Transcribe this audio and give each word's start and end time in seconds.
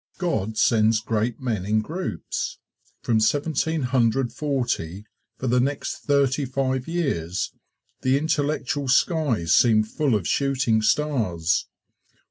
God 0.17 0.57
sends 0.57 0.99
great 0.99 1.39
men 1.39 1.63
in 1.63 1.81
groups. 1.81 2.57
From 3.03 3.19
Seventeen 3.19 3.83
Hundred 3.83 4.33
Forty 4.33 5.05
for 5.37 5.45
the 5.45 5.59
next 5.59 5.99
thirty 5.99 6.43
five 6.43 6.87
years 6.87 7.51
the 8.01 8.17
intellectual 8.17 8.87
sky 8.87 9.45
seemed 9.45 9.87
full 9.89 10.15
of 10.15 10.27
shooting 10.27 10.81
stars. 10.81 11.67